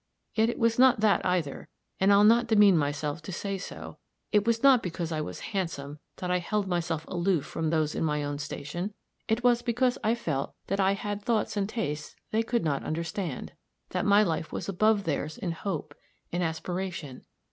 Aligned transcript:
Yet 0.33 0.49
it 0.49 0.57
was 0.57 0.79
not 0.79 0.99
that, 1.01 1.23
either, 1.23 1.67
and 1.99 2.11
I'll 2.11 2.23
not 2.23 2.47
demean 2.47 2.75
myself 2.75 3.21
to 3.21 3.31
say 3.31 3.59
so 3.59 3.99
it 4.31 4.47
was 4.47 4.63
not 4.63 4.81
because 4.81 5.11
I 5.11 5.21
was 5.21 5.41
handsome 5.53 5.99
that 6.15 6.31
I 6.31 6.39
held 6.39 6.65
myself 6.67 7.05
aloof 7.07 7.45
from 7.45 7.69
those 7.69 7.93
in 7.93 8.03
my 8.03 8.23
own 8.23 8.39
station; 8.39 8.95
it 9.27 9.43
was 9.43 9.61
because 9.61 9.99
I 10.03 10.15
felt 10.15 10.55
that 10.65 10.79
I 10.79 10.93
had 10.93 11.21
thoughts 11.21 11.55
and 11.55 11.69
tastes 11.69 12.15
they 12.31 12.41
could 12.41 12.65
not 12.65 12.81
understand 12.83 13.53
that 13.89 14.03
my 14.03 14.23
life 14.23 14.51
was 14.51 14.67
above 14.67 15.03
theirs 15.03 15.37
in 15.37 15.51
hope, 15.51 15.93
in 16.31 16.41
aspiration. 16.41 17.23